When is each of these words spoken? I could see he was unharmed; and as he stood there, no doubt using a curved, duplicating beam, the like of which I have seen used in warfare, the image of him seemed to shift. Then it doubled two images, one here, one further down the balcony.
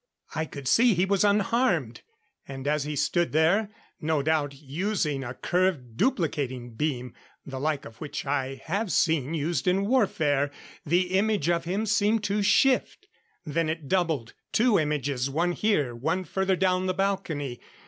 I 0.33 0.45
could 0.45 0.67
see 0.67 0.95
he 0.95 1.05
was 1.05 1.23
unharmed; 1.23 2.01
and 2.47 2.67
as 2.67 2.85
he 2.85 2.95
stood 2.95 3.33
there, 3.33 3.69
no 4.01 4.23
doubt 4.23 4.55
using 4.55 5.23
a 5.23 5.35
curved, 5.35 5.95
duplicating 5.95 6.71
beam, 6.73 7.13
the 7.45 7.59
like 7.59 7.85
of 7.85 7.97
which 8.01 8.25
I 8.25 8.63
have 8.65 8.91
seen 8.91 9.35
used 9.35 9.67
in 9.67 9.85
warfare, 9.85 10.49
the 10.83 11.13
image 11.15 11.51
of 11.51 11.65
him 11.65 11.85
seemed 11.85 12.23
to 12.23 12.41
shift. 12.41 13.07
Then 13.45 13.69
it 13.69 13.87
doubled 13.87 14.33
two 14.51 14.79
images, 14.79 15.29
one 15.29 15.51
here, 15.51 15.93
one 15.93 16.23
further 16.23 16.55
down 16.55 16.87
the 16.87 16.95
balcony. 16.95 17.59